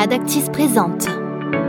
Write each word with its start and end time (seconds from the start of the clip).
Adactis 0.00 0.48
présente. 0.52 1.08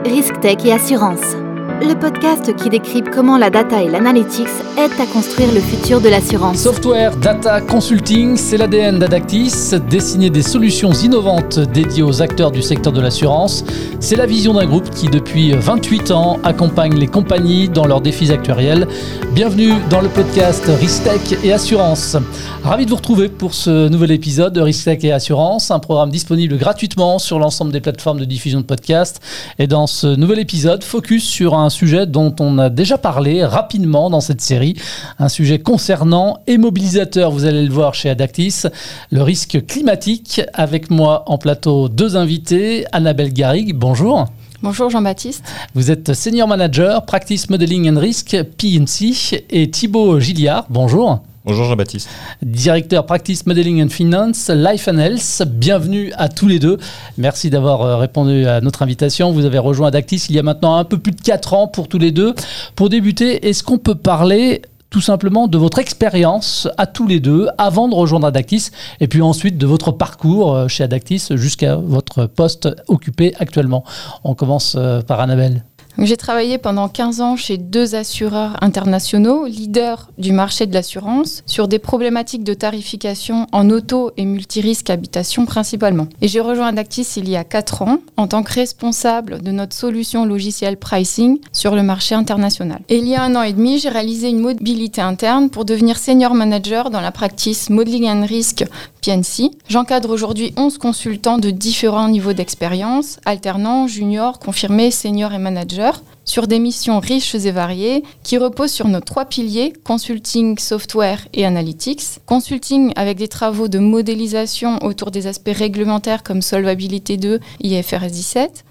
Risque 0.05 0.39
Tech 0.39 0.63
et 0.63 0.71
Assurance, 0.71 1.35
le 1.81 1.95
podcast 1.97 2.53
qui 2.57 2.69
décrypte 2.69 3.09
comment 3.09 3.37
la 3.37 3.49
data 3.49 3.81
et 3.81 3.89
l'analytics 3.89 4.47
aident 4.77 4.99
à 4.99 5.05
construire 5.05 5.51
le 5.53 5.61
futur 5.61 6.01
de 6.01 6.09
l'assurance. 6.09 6.57
Software, 6.57 7.15
data, 7.15 7.61
consulting, 7.61 8.35
c'est 8.35 8.57
l'ADN 8.57 8.99
d'Adactis, 8.99 9.71
dessiner 9.89 10.29
des 10.29 10.41
solutions 10.41 10.91
innovantes 10.91 11.59
dédiées 11.59 12.03
aux 12.03 12.21
acteurs 12.21 12.51
du 12.51 12.61
secteur 12.61 12.91
de 12.91 12.99
l'assurance. 12.99 13.63
C'est 13.99 14.17
la 14.17 14.25
vision 14.25 14.53
d'un 14.53 14.65
groupe 14.65 14.89
qui, 14.89 15.07
depuis 15.07 15.53
28 15.53 16.11
ans, 16.11 16.37
accompagne 16.43 16.97
les 16.97 17.07
compagnies 17.07 17.69
dans 17.69 17.85
leurs 17.85 18.01
défis 18.01 18.31
actuariels. 18.31 18.87
Bienvenue 19.33 19.73
dans 19.89 20.01
le 20.01 20.09
podcast 20.09 20.65
Ristech 20.79 21.37
et 21.43 21.53
Assurance. 21.53 22.17
Ravi 22.63 22.85
de 22.85 22.89
vous 22.89 22.97
retrouver 22.97 23.29
pour 23.29 23.53
ce 23.53 23.87
nouvel 23.87 24.11
épisode 24.11 24.53
de 24.53 24.61
Ristech 24.61 25.03
et 25.05 25.13
Assurance, 25.13 25.71
un 25.71 25.79
programme 25.79 26.09
disponible 26.09 26.57
gratuitement 26.57 27.19
sur 27.19 27.39
l'ensemble 27.39 27.71
des 27.71 27.79
plateformes 27.79 28.19
de 28.19 28.25
diffusion 28.25 28.59
de 28.59 28.65
podcasts. 28.65 29.21
Et 29.59 29.67
dans 29.67 29.87
ce 29.87 30.07
nouvel 30.07 30.39
épisode, 30.39 30.83
focus 30.83 31.23
sur 31.23 31.53
un 31.55 31.68
sujet 31.69 32.05
dont 32.05 32.35
on 32.39 32.57
a 32.57 32.69
déjà 32.69 32.97
parlé 32.97 33.43
rapidement 33.43 34.09
dans 34.09 34.21
cette 34.21 34.41
série, 34.41 34.75
un 35.17 35.29
sujet 35.29 35.59
concernant 35.59 36.39
et 36.47 36.57
mobilisateur, 36.57 37.31
vous 37.31 37.45
allez 37.45 37.63
le 37.63 37.71
voir 37.71 37.93
chez 37.93 38.09
Adactis, 38.09 38.63
le 39.11 39.21
risque 39.21 39.65
climatique. 39.65 40.41
Avec 40.53 40.89
moi 40.89 41.23
en 41.27 41.37
plateau 41.37 41.89
deux 41.89 42.17
invités, 42.17 42.85
Annabelle 42.91 43.33
Garrigue, 43.33 43.75
bonjour. 43.75 44.27
Bonjour 44.61 44.89
Jean-Baptiste. 44.89 45.43
Vous 45.73 45.89
êtes 45.89 46.13
senior 46.13 46.47
manager, 46.47 47.05
practice 47.05 47.49
modeling 47.49 47.89
and 47.89 47.99
risk, 47.99 48.35
PNC, 48.57 49.45
et 49.49 49.71
Thibaut 49.71 50.19
Gilliard, 50.19 50.65
bonjour. 50.69 51.21
Bonjour 51.45 51.65
Jean-Baptiste. 51.65 52.09
Directeur 52.41 53.05
Practice 53.05 53.45
Modeling 53.45 53.81
and 53.81 53.87
Finance, 53.87 54.49
Life 54.53 54.89
and 54.89 54.97
Health. 54.97 55.43
Bienvenue 55.47 56.11
à 56.17 56.27
tous 56.27 56.47
les 56.47 56.59
deux. 56.59 56.77
Merci 57.17 57.49
d'avoir 57.49 57.81
euh, 57.81 57.95
répondu 57.95 58.45
à 58.45 58.59
notre 58.59 58.81
invitation. 58.81 59.31
Vous 59.31 59.45
avez 59.45 59.57
rejoint 59.57 59.87
Adactis 59.87 60.25
il 60.29 60.35
y 60.35 60.39
a 60.39 60.43
maintenant 60.43 60.75
un 60.75 60.83
peu 60.83 60.97
plus 60.97 61.13
de 61.13 61.21
4 61.21 61.53
ans 61.53 61.67
pour 61.67 61.87
tous 61.87 61.97
les 61.97 62.11
deux. 62.11 62.35
Pour 62.75 62.89
débuter, 62.89 63.47
est-ce 63.47 63.63
qu'on 63.63 63.77
peut 63.77 63.95
parler 63.95 64.63
tout 64.89 64.99
simplement 64.99 65.47
de 65.47 65.57
votre 65.57 65.79
expérience 65.79 66.67
à 66.77 66.85
tous 66.85 67.07
les 67.07 67.21
deux 67.21 67.47
avant 67.57 67.87
de 67.87 67.95
rejoindre 67.95 68.27
Adactis 68.27 68.71
et 68.99 69.07
puis 69.07 69.21
ensuite 69.21 69.57
de 69.57 69.65
votre 69.65 69.93
parcours 69.93 70.53
euh, 70.53 70.67
chez 70.67 70.83
Adactis 70.83 71.23
jusqu'à 71.31 71.77
votre 71.77 72.25
poste 72.25 72.67
occupé 72.89 73.33
actuellement? 73.39 73.85
On 74.25 74.35
commence 74.35 74.75
euh, 74.77 75.01
par 75.01 75.21
Annabelle. 75.21 75.63
J'ai 76.01 76.15
travaillé 76.15 76.57
pendant 76.57 76.87
15 76.87 77.19
ans 77.19 77.35
chez 77.35 77.57
deux 77.57 77.93
assureurs 77.93 78.55
internationaux, 78.61 79.45
leaders 79.45 80.09
du 80.17 80.31
marché 80.31 80.65
de 80.65 80.73
l'assurance, 80.73 81.43
sur 81.45 81.67
des 81.67 81.77
problématiques 81.77 82.45
de 82.45 82.53
tarification 82.53 83.47
en 83.51 83.69
auto 83.69 84.11
et 84.15 84.23
multirisque 84.23 84.89
habitation 84.89 85.45
principalement. 85.45 86.07
Et 86.21 86.29
j'ai 86.29 86.39
rejoint 86.39 86.67
Adactis 86.67 87.05
il 87.17 87.27
y 87.27 87.35
a 87.35 87.43
4 87.43 87.81
ans 87.81 87.99
en 88.15 88.27
tant 88.27 88.43
que 88.43 88.53
responsable 88.53 89.41
de 89.41 89.51
notre 89.51 89.75
solution 89.75 90.23
logicielle 90.23 90.77
pricing 90.77 91.39
sur 91.51 91.75
le 91.75 91.83
marché 91.83 92.15
international. 92.15 92.79
Et 92.87 92.99
il 92.99 93.07
y 93.07 93.15
a 93.15 93.23
un 93.23 93.35
an 93.35 93.41
et 93.41 93.51
demi, 93.51 93.77
j'ai 93.77 93.89
réalisé 93.89 94.29
une 94.29 94.39
mobilité 94.39 95.01
interne 95.01 95.49
pour 95.49 95.65
devenir 95.65 95.97
senior 95.97 96.33
manager 96.33 96.91
dans 96.91 97.01
la 97.01 97.11
practice 97.11 97.69
Modeling 97.69 98.07
and 98.07 98.25
Risk 98.25 98.63
PNC. 99.01 99.51
J'encadre 99.67 100.11
aujourd'hui 100.11 100.53
11 100.55 100.77
consultants 100.77 101.39
de 101.39 101.49
différents 101.49 102.07
niveaux 102.07 102.33
d'expérience, 102.33 103.19
alternants, 103.25 103.87
juniors, 103.87 104.39
confirmés, 104.39 104.91
seniors 104.91 105.33
et 105.33 105.39
managers 105.39 105.88
sur 106.25 106.47
des 106.47 106.59
missions 106.59 106.99
riches 106.99 107.33
et 107.33 107.51
variées 107.51 108.03
qui 108.23 108.37
reposent 108.37 108.71
sur 108.71 108.87
nos 108.87 108.99
trois 108.99 109.25
piliers, 109.25 109.73
consulting, 109.83 110.57
software 110.59 111.27
et 111.33 111.45
analytics. 111.45 112.03
Consulting 112.25 112.93
avec 112.95 113.17
des 113.17 113.27
travaux 113.27 113.67
de 113.67 113.79
modélisation 113.79 114.77
autour 114.83 115.11
des 115.11 115.25
aspects 115.25 115.55
réglementaires 115.55 116.21
comme 116.23 116.41
Solvabilité 116.41 117.17
2, 117.17 117.39
IFRS 117.63 118.11
17 118.11 118.65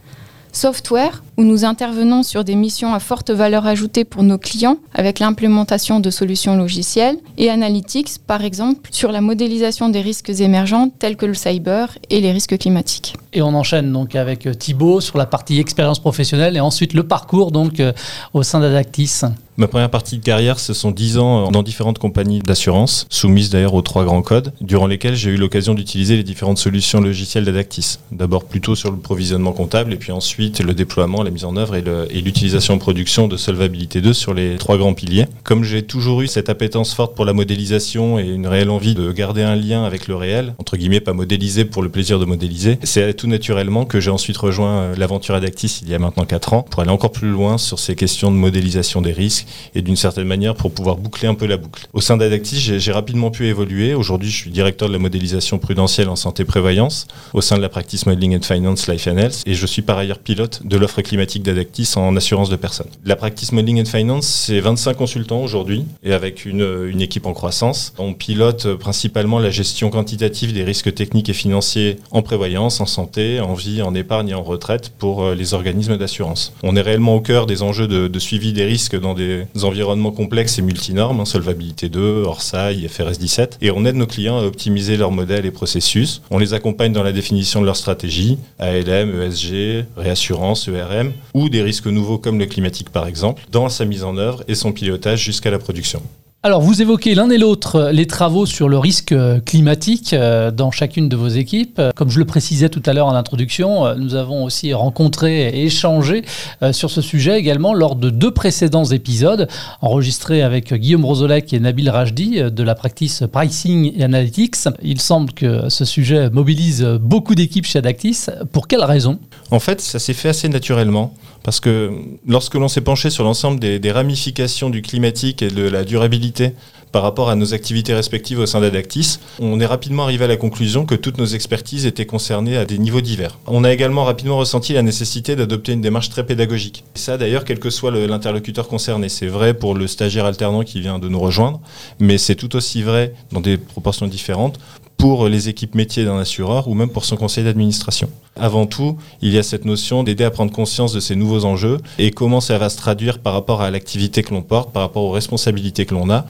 software, 0.52 1.22
où 1.36 1.44
nous 1.44 1.64
intervenons 1.64 2.22
sur 2.22 2.44
des 2.44 2.54
missions 2.54 2.94
à 2.94 3.00
forte 3.00 3.30
valeur 3.30 3.66
ajoutée 3.66 4.04
pour 4.04 4.22
nos 4.22 4.38
clients 4.38 4.78
avec 4.94 5.18
l'implémentation 5.18 6.00
de 6.00 6.10
solutions 6.10 6.56
logicielles, 6.56 7.16
et 7.36 7.50
analytics, 7.50 8.18
par 8.26 8.44
exemple, 8.44 8.88
sur 8.92 9.12
la 9.12 9.20
modélisation 9.20 9.88
des 9.88 10.00
risques 10.00 10.30
émergents 10.40 10.90
tels 10.98 11.16
que 11.16 11.26
le 11.26 11.34
cyber 11.34 11.98
et 12.10 12.20
les 12.20 12.32
risques 12.32 12.58
climatiques. 12.58 13.14
Et 13.32 13.42
on 13.42 13.54
enchaîne 13.54 13.92
donc 13.92 14.14
avec 14.14 14.46
euh, 14.46 14.54
Thibaut 14.54 15.00
sur 15.00 15.18
la 15.18 15.26
partie 15.26 15.58
expérience 15.58 15.98
professionnelle 15.98 16.56
et 16.56 16.60
ensuite 16.60 16.94
le 16.94 17.02
parcours 17.02 17.52
donc 17.52 17.80
euh, 17.80 17.92
au 18.32 18.42
sein 18.42 18.60
d'Adactis. 18.60 19.22
Ma 19.58 19.66
première 19.66 19.90
partie 19.90 20.18
de 20.18 20.22
carrière, 20.22 20.60
ce 20.60 20.72
sont 20.72 20.92
10 20.92 21.18
ans 21.18 21.50
dans 21.50 21.64
différentes 21.64 21.98
compagnies 21.98 22.38
d'assurance, 22.38 23.08
soumises 23.10 23.50
d'ailleurs 23.50 23.74
aux 23.74 23.82
trois 23.82 24.04
grands 24.04 24.22
codes, 24.22 24.52
durant 24.60 24.86
lesquels 24.86 25.16
j'ai 25.16 25.30
eu 25.30 25.36
l'occasion 25.36 25.74
d'utiliser 25.74 26.16
les 26.16 26.22
différentes 26.22 26.58
solutions 26.58 27.00
logicielles 27.00 27.44
d'Adactis. 27.44 27.98
D'abord 28.12 28.44
plutôt 28.44 28.76
sur 28.76 28.92
le 28.92 28.98
provisionnement 28.98 29.50
comptable 29.50 29.92
et 29.92 29.96
puis 29.96 30.12
ensuite 30.12 30.60
le 30.60 30.74
déploiement, 30.74 31.24
la 31.24 31.30
mise 31.30 31.44
en 31.44 31.56
œuvre 31.56 31.74
et 31.74 32.20
l'utilisation 32.20 32.74
en 32.74 32.78
production 32.78 33.26
de 33.26 33.36
Solvabilité 33.36 34.00
2 34.00 34.12
sur 34.12 34.32
les 34.32 34.58
trois 34.58 34.78
grands 34.78 34.94
piliers. 34.94 35.26
Comme 35.42 35.64
j'ai 35.64 35.82
toujours 35.82 36.22
eu 36.22 36.28
cette 36.28 36.50
appétence 36.50 36.94
forte 36.94 37.16
pour 37.16 37.24
la 37.24 37.32
modélisation 37.32 38.20
et 38.20 38.28
une 38.28 38.46
réelle 38.46 38.70
envie 38.70 38.94
de 38.94 39.10
garder 39.10 39.42
un 39.42 39.56
lien 39.56 39.82
avec 39.82 40.06
le 40.06 40.14
réel, 40.14 40.54
entre 40.58 40.76
guillemets 40.76 41.00
pas 41.00 41.14
modéliser 41.14 41.64
pour 41.64 41.82
le 41.82 41.88
plaisir 41.88 42.20
de 42.20 42.24
modéliser, 42.26 42.78
c'est 42.84 43.12
tout 43.14 43.26
naturellement 43.26 43.86
que 43.86 43.98
j'ai 43.98 44.12
ensuite 44.12 44.36
rejoint 44.36 44.82
euh, 44.82 44.94
l'aventure 44.96 45.34
Adactis 45.34 45.80
il 45.82 45.90
y 45.90 45.96
a 45.96 45.98
maintenant 45.98 46.26
4 46.26 46.52
ans 46.52 46.62
pour 46.62 46.80
aller 46.80 46.92
encore 46.92 47.10
plus 47.10 47.30
loin 47.30 47.58
sur 47.58 47.80
ces 47.80 47.96
questions 47.96 48.30
de 48.30 48.36
modélisation 48.36 49.02
des 49.02 49.10
risques 49.10 49.47
et 49.74 49.82
d'une 49.82 49.96
certaine 49.96 50.26
manière 50.26 50.54
pour 50.54 50.70
pouvoir 50.72 50.96
boucler 50.96 51.28
un 51.28 51.34
peu 51.34 51.46
la 51.46 51.56
boucle. 51.56 51.86
Au 51.92 52.00
sein 52.00 52.16
d'Adactis, 52.16 52.58
j'ai 52.60 52.92
rapidement 52.92 53.30
pu 53.30 53.46
évoluer. 53.46 53.94
Aujourd'hui, 53.94 54.30
je 54.30 54.36
suis 54.36 54.50
directeur 54.50 54.88
de 54.88 54.92
la 54.92 54.98
modélisation 54.98 55.58
prudentielle 55.58 56.08
en 56.08 56.16
santé 56.16 56.44
prévoyance 56.44 57.06
au 57.34 57.40
sein 57.40 57.56
de 57.56 57.62
la 57.62 57.68
practice 57.68 58.06
Modeling 58.06 58.36
and 58.36 58.42
Finance 58.42 58.88
Life 58.88 59.06
and 59.06 59.18
Health 59.18 59.42
et 59.46 59.54
je 59.54 59.66
suis 59.66 59.82
par 59.82 59.98
ailleurs 59.98 60.18
pilote 60.18 60.62
de 60.64 60.76
l'offre 60.76 61.02
climatique 61.02 61.42
d'Adactis 61.42 61.90
en 61.96 62.16
assurance 62.16 62.50
de 62.50 62.56
personnes. 62.56 62.88
La 63.04 63.16
practice 63.16 63.52
Modeling 63.52 63.82
and 63.82 63.86
Finance, 63.86 64.26
c'est 64.26 64.60
25 64.60 64.94
consultants 64.94 65.42
aujourd'hui 65.42 65.84
et 66.02 66.12
avec 66.12 66.44
une, 66.44 67.00
équipe 67.00 67.26
en 67.26 67.32
croissance. 67.32 67.92
On 67.98 68.12
pilote 68.12 68.74
principalement 68.74 69.38
la 69.38 69.50
gestion 69.50 69.90
quantitative 69.90 70.52
des 70.52 70.64
risques 70.64 70.92
techniques 70.94 71.28
et 71.28 71.32
financiers 71.32 71.96
en 72.10 72.22
prévoyance, 72.22 72.80
en 72.80 72.86
santé, 72.86 73.40
en 73.40 73.54
vie, 73.54 73.82
en 73.82 73.94
épargne 73.94 74.30
et 74.30 74.34
en 74.34 74.42
retraite 74.42 74.92
pour 74.98 75.22
euh, 75.22 75.34
les 75.34 75.54
organismes 75.54 75.96
d'assurance. 75.96 76.52
On 76.62 76.74
est 76.76 76.80
réellement 76.80 77.14
au 77.14 77.20
cœur 77.20 77.46
des 77.46 77.62
enjeux 77.62 77.86
de 77.86 78.18
suivi 78.18 78.52
des 78.52 78.64
risques 78.64 78.98
dans 78.98 79.14
des 79.14 79.37
environnements 79.62 80.12
complexes 80.12 80.58
et 80.58 80.62
multinormes, 80.62 81.20
hein, 81.20 81.24
Solvabilité 81.24 81.88
2, 81.88 82.22
Orsa, 82.24 82.72
IFRS 82.72 83.18
17, 83.18 83.58
et 83.60 83.70
on 83.70 83.84
aide 83.84 83.96
nos 83.96 84.06
clients 84.06 84.38
à 84.38 84.42
optimiser 84.42 84.96
leurs 84.96 85.12
modèles 85.12 85.46
et 85.46 85.50
processus. 85.50 86.22
On 86.30 86.38
les 86.38 86.54
accompagne 86.54 86.92
dans 86.92 87.02
la 87.02 87.12
définition 87.12 87.60
de 87.60 87.66
leur 87.66 87.76
stratégie, 87.76 88.38
ALM, 88.58 89.22
ESG, 89.22 89.86
réassurance, 89.96 90.68
ERM, 90.68 91.12
ou 91.34 91.48
des 91.48 91.62
risques 91.62 91.86
nouveaux 91.86 92.18
comme 92.18 92.38
le 92.38 92.46
climatique 92.46 92.90
par 92.90 93.06
exemple, 93.06 93.42
dans 93.50 93.68
sa 93.68 93.84
mise 93.84 94.04
en 94.04 94.16
œuvre 94.16 94.42
et 94.48 94.54
son 94.54 94.72
pilotage 94.72 95.22
jusqu'à 95.22 95.50
la 95.50 95.58
production. 95.58 96.02
Alors, 96.48 96.62
vous 96.62 96.80
évoquez 96.80 97.14
l'un 97.14 97.28
et 97.28 97.36
l'autre 97.36 97.90
les 97.92 98.06
travaux 98.06 98.46
sur 98.46 98.70
le 98.70 98.78
risque 98.78 99.14
climatique 99.44 100.14
euh, 100.14 100.50
dans 100.50 100.70
chacune 100.70 101.10
de 101.10 101.14
vos 101.14 101.28
équipes. 101.28 101.78
Comme 101.94 102.08
je 102.08 102.18
le 102.18 102.24
précisais 102.24 102.70
tout 102.70 102.82
à 102.86 102.94
l'heure 102.94 103.08
en 103.08 103.14
introduction, 103.14 103.84
euh, 103.84 103.94
nous 103.96 104.14
avons 104.14 104.44
aussi 104.44 104.72
rencontré 104.72 105.48
et 105.48 105.66
échangé 105.66 106.24
euh, 106.62 106.72
sur 106.72 106.88
ce 106.88 107.02
sujet 107.02 107.38
également 107.38 107.74
lors 107.74 107.96
de 107.96 108.08
deux 108.08 108.30
précédents 108.30 108.86
épisodes 108.86 109.46
enregistrés 109.82 110.40
avec 110.40 110.72
Guillaume 110.72 111.04
Rosolec 111.04 111.52
et 111.52 111.60
Nabil 111.60 111.90
Rajdi 111.90 112.40
de 112.50 112.62
la 112.62 112.74
practice 112.74 113.24
Pricing 113.30 113.92
et 113.94 114.02
Analytics. 114.02 114.56
Il 114.82 115.02
semble 115.02 115.34
que 115.34 115.68
ce 115.68 115.84
sujet 115.84 116.30
mobilise 116.30 116.82
beaucoup 116.82 117.34
d'équipes 117.34 117.66
chez 117.66 117.80
Adactis. 117.80 118.24
Pour 118.52 118.68
quelles 118.68 118.84
raisons? 118.84 119.18
En 119.50 119.60
fait, 119.60 119.82
ça 119.82 119.98
s'est 119.98 120.14
fait 120.14 120.30
assez 120.30 120.48
naturellement. 120.48 121.12
Parce 121.42 121.60
que 121.60 121.92
lorsque 122.26 122.54
l'on 122.54 122.68
s'est 122.68 122.80
penché 122.80 123.10
sur 123.10 123.24
l'ensemble 123.24 123.60
des, 123.60 123.92
ramifications 123.92 124.70
du 124.70 124.82
climatique 124.82 125.42
et 125.42 125.48
de 125.48 125.62
la 125.62 125.84
durabilité 125.84 126.52
par 126.92 127.02
rapport 127.02 127.30
à 127.30 127.34
nos 127.34 127.54
activités 127.54 127.94
respectives 127.94 128.38
au 128.38 128.46
sein 128.46 128.60
d'Adactis, 128.60 129.18
on 129.38 129.60
est 129.60 129.66
rapidement 129.66 130.04
arrivé 130.04 130.24
à 130.24 130.28
la 130.28 130.36
conclusion 130.36 130.86
que 130.86 130.94
toutes 130.94 131.18
nos 131.18 131.26
expertises 131.26 131.86
étaient 131.86 132.06
concernées 132.06 132.56
à 132.56 132.64
des 132.64 132.78
niveaux 132.78 133.00
divers. 133.00 133.38
On 133.46 133.64
a 133.64 133.72
également 133.72 134.04
rapidement 134.04 134.38
ressenti 134.38 134.72
la 134.72 134.82
nécessité 134.82 135.36
d'adopter 135.36 135.72
une 135.72 135.80
démarche 135.80 136.10
très 136.10 136.24
pédagogique. 136.24 136.84
Et 136.96 136.98
ça 136.98 137.16
d'ailleurs, 137.16 137.44
quel 137.44 137.58
que 137.58 137.70
soit 137.70 137.90
l'interlocuteur 137.90 138.68
concerné. 138.68 139.08
C'est 139.08 139.26
vrai 139.26 139.54
pour 139.54 139.74
le 139.74 139.86
stagiaire 139.86 140.24
alternant 140.24 140.62
qui 140.62 140.80
vient 140.80 140.98
de 140.98 141.08
nous 141.08 141.20
rejoindre, 141.20 141.60
mais 141.98 142.18
c'est 142.18 142.34
tout 142.34 142.56
aussi 142.56 142.82
vrai 142.82 143.14
dans 143.32 143.40
des 143.40 143.56
proportions 143.58 144.06
différentes 144.06 144.58
pour 144.98 145.28
les 145.28 145.48
équipes 145.48 145.76
métiers 145.76 146.04
d'un 146.04 146.18
assureur 146.18 146.66
ou 146.66 146.74
même 146.74 146.90
pour 146.90 147.04
son 147.04 147.16
conseil 147.16 147.44
d'administration. 147.44 148.10
Avant 148.34 148.66
tout, 148.66 148.98
il 149.22 149.32
y 149.32 149.38
a 149.38 149.42
cette 149.42 149.64
notion 149.64 150.02
d'aider 150.02 150.24
à 150.24 150.30
prendre 150.30 150.52
conscience 150.52 150.92
de 150.92 151.00
ces 151.00 151.14
nouveaux 151.16 151.44
enjeux 151.44 151.78
et 151.98 152.10
comment 152.10 152.40
ça 152.40 152.58
va 152.58 152.68
se 152.68 152.76
traduire 152.76 153.20
par 153.20 153.32
rapport 153.32 153.62
à 153.62 153.70
l'activité 153.70 154.22
que 154.22 154.34
l'on 154.34 154.42
porte, 154.42 154.72
par 154.72 154.82
rapport 154.82 155.04
aux 155.04 155.10
responsabilités 155.10 155.86
que 155.86 155.94
l'on 155.94 156.10
a. 156.10 156.26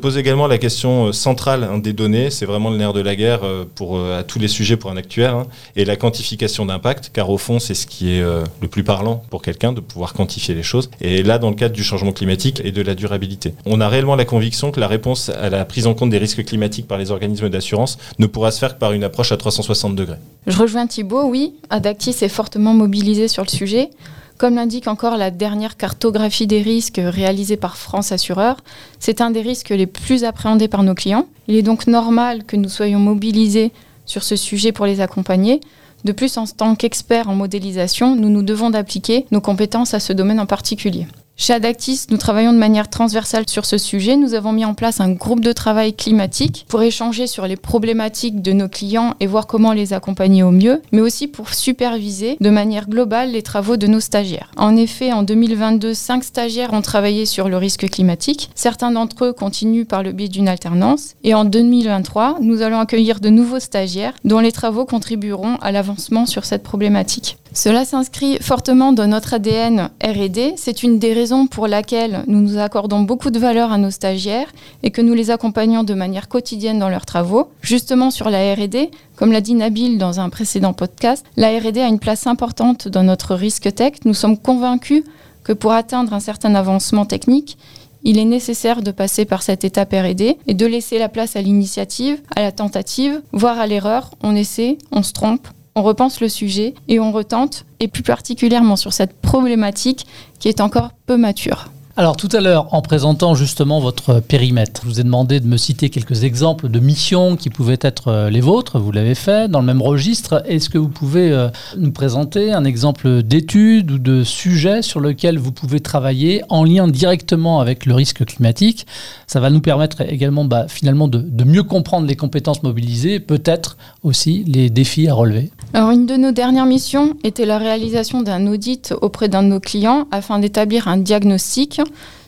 pose 0.00 0.18
également 0.18 0.46
la 0.46 0.58
question 0.58 1.06
euh, 1.06 1.12
centrale 1.12 1.64
hein, 1.64 1.78
des 1.78 1.92
données, 1.92 2.30
c'est 2.30 2.46
vraiment 2.46 2.70
le 2.70 2.76
nerf 2.76 2.92
de 2.92 3.00
la 3.00 3.14
guerre 3.14 3.40
euh, 3.44 3.64
pour, 3.74 4.00
à 4.00 4.22
tous 4.22 4.38
les 4.38 4.48
sujets 4.48 4.76
pour 4.76 4.90
un 4.90 4.96
actuaire, 4.96 5.36
hein, 5.36 5.46
et 5.76 5.84
la 5.84 5.96
quantification 5.96 6.66
d'impact, 6.66 7.10
car 7.12 7.30
au 7.30 7.38
fond 7.38 7.58
c'est 7.58 7.74
ce 7.74 7.86
qui 7.86 8.12
est 8.12 8.22
le 8.22 8.68
plus 8.68 8.84
parlant 8.84 9.22
pour 9.30 9.42
quelqu'un 9.42 9.72
de 9.72 9.80
pouvoir 9.80 10.14
quantifier 10.14 10.54
les 10.54 10.62
choses. 10.62 10.90
Et 11.00 11.22
là, 11.22 11.38
dans 11.38 11.50
le 11.50 11.56
cadre 11.56 11.74
du 11.74 11.84
changement 11.84 12.12
climatique 12.12 12.60
et 12.64 12.72
de 12.72 12.82
la 12.82 12.94
durabilité, 12.94 13.54
on 13.66 13.80
a 13.80 13.88
réellement 13.88 14.16
la 14.16 14.24
conviction 14.24 14.70
que 14.70 14.80
la 14.80 14.88
réponse 14.88 15.28
à 15.28 15.50
la 15.50 15.64
prise 15.64 15.86
en 15.86 15.94
compte 15.94 16.10
des 16.10 16.18
risques 16.18 16.44
climatiques 16.44 16.88
par 16.88 16.98
les 16.98 17.10
organismes 17.10 17.48
d'assurance 17.48 17.98
ne 18.18 18.26
pourra 18.26 18.50
se 18.50 18.58
faire 18.58 18.74
que 18.74 18.78
par 18.78 18.92
une 18.92 19.04
approche 19.04 19.32
à 19.32 19.36
360 19.36 19.94
degrés. 19.94 20.16
Je 20.46 20.58
rejoins 20.58 20.86
Thibault, 20.86 21.24
oui, 21.24 21.54
Adactis 21.70 22.16
est 22.22 22.28
fortement 22.28 22.74
mobilisé 22.74 23.28
sur 23.28 23.42
le 23.42 23.48
sujet. 23.48 23.90
Comme 24.40 24.54
l'indique 24.54 24.88
encore 24.88 25.18
la 25.18 25.30
dernière 25.30 25.76
cartographie 25.76 26.46
des 26.46 26.62
risques 26.62 26.98
réalisée 26.98 27.58
par 27.58 27.76
France 27.76 28.10
Assureur, 28.10 28.56
c'est 28.98 29.20
un 29.20 29.30
des 29.30 29.42
risques 29.42 29.68
les 29.68 29.86
plus 29.86 30.24
appréhendés 30.24 30.66
par 30.66 30.82
nos 30.82 30.94
clients. 30.94 31.26
Il 31.46 31.56
est 31.56 31.62
donc 31.62 31.86
normal 31.86 32.44
que 32.44 32.56
nous 32.56 32.70
soyons 32.70 33.00
mobilisés 33.00 33.70
sur 34.06 34.22
ce 34.22 34.36
sujet 34.36 34.72
pour 34.72 34.86
les 34.86 35.02
accompagner. 35.02 35.60
De 36.04 36.12
plus, 36.12 36.38
en 36.38 36.46
tant 36.46 36.74
qu'experts 36.74 37.28
en 37.28 37.34
modélisation, 37.34 38.16
nous 38.16 38.30
nous 38.30 38.42
devons 38.42 38.70
d'appliquer 38.70 39.26
nos 39.30 39.42
compétences 39.42 39.92
à 39.92 40.00
ce 40.00 40.14
domaine 40.14 40.40
en 40.40 40.46
particulier. 40.46 41.06
Chez 41.42 41.54
Adactis, 41.54 42.02
nous 42.10 42.18
travaillons 42.18 42.52
de 42.52 42.58
manière 42.58 42.90
transversale 42.90 43.48
sur 43.48 43.64
ce 43.64 43.78
sujet. 43.78 44.18
Nous 44.18 44.34
avons 44.34 44.52
mis 44.52 44.66
en 44.66 44.74
place 44.74 45.00
un 45.00 45.10
groupe 45.10 45.40
de 45.40 45.54
travail 45.54 45.94
climatique 45.94 46.66
pour 46.68 46.82
échanger 46.82 47.26
sur 47.26 47.46
les 47.46 47.56
problématiques 47.56 48.42
de 48.42 48.52
nos 48.52 48.68
clients 48.68 49.14
et 49.20 49.26
voir 49.26 49.46
comment 49.46 49.72
les 49.72 49.94
accompagner 49.94 50.42
au 50.42 50.50
mieux, 50.50 50.82
mais 50.92 51.00
aussi 51.00 51.28
pour 51.28 51.54
superviser 51.54 52.36
de 52.40 52.50
manière 52.50 52.90
globale 52.90 53.30
les 53.30 53.40
travaux 53.40 53.78
de 53.78 53.86
nos 53.86 54.00
stagiaires. 54.00 54.50
En 54.58 54.76
effet, 54.76 55.14
en 55.14 55.22
2022, 55.22 55.94
cinq 55.94 56.24
stagiaires 56.24 56.74
ont 56.74 56.82
travaillé 56.82 57.24
sur 57.24 57.48
le 57.48 57.56
risque 57.56 57.88
climatique. 57.88 58.50
Certains 58.54 58.90
d'entre 58.90 59.24
eux 59.24 59.32
continuent 59.32 59.86
par 59.86 60.02
le 60.02 60.12
biais 60.12 60.28
d'une 60.28 60.46
alternance. 60.46 61.14
Et 61.24 61.32
en 61.32 61.46
2023, 61.46 62.36
nous 62.42 62.60
allons 62.60 62.80
accueillir 62.80 63.18
de 63.18 63.30
nouveaux 63.30 63.60
stagiaires 63.60 64.12
dont 64.24 64.40
les 64.40 64.52
travaux 64.52 64.84
contribueront 64.84 65.56
à 65.62 65.72
l'avancement 65.72 66.26
sur 66.26 66.44
cette 66.44 66.62
problématique. 66.62 67.38
Cela 67.52 67.84
s'inscrit 67.84 68.38
fortement 68.40 68.92
dans 68.92 69.08
notre 69.08 69.34
ADN 69.34 69.90
RD. 70.02 70.54
C'est 70.56 70.84
une 70.84 71.00
des 71.00 71.12
raisons 71.12 71.48
pour 71.48 71.66
laquelle 71.66 72.22
nous 72.28 72.40
nous 72.40 72.58
accordons 72.58 73.00
beaucoup 73.00 73.30
de 73.30 73.40
valeur 73.40 73.72
à 73.72 73.78
nos 73.78 73.90
stagiaires 73.90 74.52
et 74.84 74.92
que 74.92 75.02
nous 75.02 75.14
les 75.14 75.32
accompagnons 75.32 75.82
de 75.82 75.94
manière 75.94 76.28
quotidienne 76.28 76.78
dans 76.78 76.88
leurs 76.88 77.06
travaux. 77.06 77.50
Justement 77.60 78.12
sur 78.12 78.30
la 78.30 78.54
RD, 78.54 78.90
comme 79.16 79.32
l'a 79.32 79.40
dit 79.40 79.54
Nabil 79.54 79.98
dans 79.98 80.20
un 80.20 80.28
précédent 80.28 80.74
podcast, 80.74 81.26
la 81.36 81.58
RD 81.58 81.78
a 81.78 81.88
une 81.88 81.98
place 81.98 82.28
importante 82.28 82.86
dans 82.86 83.02
notre 83.02 83.34
risque 83.34 83.74
tech. 83.74 83.94
Nous 84.04 84.14
sommes 84.14 84.38
convaincus 84.38 85.02
que 85.42 85.52
pour 85.52 85.72
atteindre 85.72 86.14
un 86.14 86.20
certain 86.20 86.54
avancement 86.54 87.04
technique, 87.04 87.58
il 88.04 88.18
est 88.18 88.24
nécessaire 88.24 88.80
de 88.80 88.92
passer 88.92 89.24
par 89.24 89.42
cette 89.42 89.64
étape 89.64 89.92
RD 89.92 90.36
et 90.46 90.54
de 90.54 90.66
laisser 90.66 90.98
la 90.98 91.08
place 91.08 91.34
à 91.34 91.42
l'initiative, 91.42 92.20
à 92.34 92.42
la 92.42 92.52
tentative, 92.52 93.20
voire 93.32 93.58
à 93.58 93.66
l'erreur. 93.66 94.12
On 94.22 94.36
essaie, 94.36 94.78
on 94.92 95.02
se 95.02 95.12
trompe, 95.12 95.48
on 95.80 95.82
repense 95.82 96.20
le 96.20 96.28
sujet 96.28 96.74
et 96.88 97.00
on 97.00 97.10
retente, 97.10 97.64
et 97.80 97.88
plus 97.88 98.02
particulièrement 98.02 98.76
sur 98.76 98.92
cette 98.92 99.14
problématique 99.14 100.06
qui 100.38 100.48
est 100.48 100.60
encore 100.60 100.90
peu 101.06 101.16
mature. 101.16 101.70
Alors 102.00 102.16
tout 102.16 102.30
à 102.32 102.40
l'heure, 102.40 102.72
en 102.72 102.80
présentant 102.80 103.34
justement 103.34 103.78
votre 103.78 104.20
périmètre, 104.20 104.80
je 104.84 104.88
vous 104.88 105.00
ai 105.00 105.04
demandé 105.04 105.38
de 105.38 105.46
me 105.46 105.58
citer 105.58 105.90
quelques 105.90 106.24
exemples 106.24 106.70
de 106.70 106.80
missions 106.80 107.36
qui 107.36 107.50
pouvaient 107.50 107.76
être 107.82 108.08
euh, 108.08 108.30
les 108.30 108.40
vôtres. 108.40 108.78
Vous 108.78 108.90
l'avez 108.90 109.14
fait 109.14 109.50
dans 109.50 109.60
le 109.60 109.66
même 109.66 109.82
registre. 109.82 110.42
Est-ce 110.46 110.70
que 110.70 110.78
vous 110.78 110.88
pouvez 110.88 111.30
euh, 111.30 111.48
nous 111.76 111.92
présenter 111.92 112.54
un 112.54 112.64
exemple 112.64 113.22
d'étude 113.22 113.90
ou 113.90 113.98
de 113.98 114.24
sujet 114.24 114.80
sur 114.80 115.00
lequel 115.00 115.38
vous 115.38 115.52
pouvez 115.52 115.80
travailler 115.80 116.40
en 116.48 116.64
lien 116.64 116.88
directement 116.88 117.60
avec 117.60 117.84
le 117.84 117.92
risque 117.92 118.24
climatique? 118.24 118.86
Ça 119.26 119.38
va 119.38 119.50
nous 119.50 119.60
permettre 119.60 120.00
également 120.00 120.46
bah, 120.46 120.68
finalement 120.68 121.06
de, 121.06 121.44
mieux 121.44 121.64
comprendre 121.64 122.06
les 122.06 122.16
compétences 122.16 122.62
mobilisées 122.62 123.20
peut-être 123.20 123.76
aussi 124.04 124.42
les 124.46 124.70
défis 124.70 125.06
à 125.06 125.12
relever. 125.12 125.50
Alors 125.74 125.90
une 125.90 126.06
de 126.06 126.16
nos 126.16 126.32
dernières 126.32 126.64
missions 126.64 127.14
était 127.24 127.44
la 127.44 127.58
réalisation 127.58 128.22
d'un 128.22 128.46
audit 128.46 128.94
auprès 129.02 129.28
d'un 129.28 129.42
de 129.42 129.48
nos 129.48 129.60
clients 129.60 130.08
afin 130.10 130.38
d'établir 130.38 130.88
un 130.88 130.96
diagnostic 130.96 131.82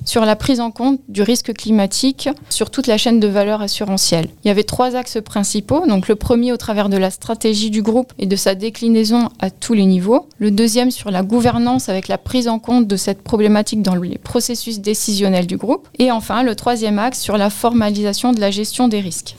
sur 0.05 0.25
la 0.25 0.37
prise 0.37 0.61
en 0.61 0.71
compte 0.71 1.01
du 1.09 1.23
risque 1.23 1.53
climatique 1.53 2.29
sur 2.49 2.71
toute 2.71 2.87
la 2.87 2.99
chaîne 2.99 3.21
de 3.21 3.29
valeur 3.29 3.63
assurantielle. 3.63 4.29
Il 4.45 4.49
y 4.49 4.51
avait 4.51 4.65
trois 4.65 4.97
axes 4.97 5.19
principaux. 5.25 5.87
Donc 5.87 6.09
le 6.09 6.17
premier 6.17 6.53
au 6.53 6.57
travers 6.57 6.89
de 6.89 6.97
la 6.97 7.11
stratégie 7.11 7.71
du 7.71 7.83
groupe 7.83 8.13
et 8.19 8.27
de 8.27 8.37
sa 8.37 8.55
déclinaison 8.55 9.29
à 9.41 9.51
tous 9.51 9.75
les 9.75 9.87
niveaux. 9.87 10.27
Le 10.39 10.51
deuxième 10.51 10.91
sur 10.91 11.11
la 11.11 11.23
gouvernance 11.23 11.89
avec 11.89 12.09
la 12.09 12.19
prise 12.19 12.49
en 12.49 12.59
compte 12.59 12.87
de 12.87 12.97
cette 12.97 13.23
problématique 13.23 13.83
dans 13.83 13.95
les 13.95 14.19
processus 14.19 14.81
décisionnels 14.81 15.47
du 15.47 15.57
groupe. 15.57 15.89
Et 15.99 16.11
enfin 16.11 16.43
le 16.43 16.55
troisième 16.55 16.99
axe 16.99 17.21
sur 17.21 17.37
la 17.37 17.51
formalisation 17.51 18.33
de 18.33 18.41
la 18.41 18.51
gestion 18.51 18.89
des 18.89 19.01
risques 19.01 19.37